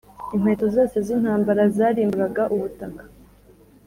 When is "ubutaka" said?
2.55-3.03